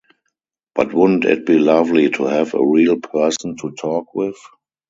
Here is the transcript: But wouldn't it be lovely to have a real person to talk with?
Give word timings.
But 0.73 0.95
wouldn't 0.95 1.25
it 1.25 1.45
be 1.45 1.59
lovely 1.59 2.09
to 2.09 2.23
have 2.23 2.55
a 2.55 2.65
real 2.65 2.97
person 2.99 3.55
to 3.57 3.69
talk 3.73 4.15
with? 4.15 4.35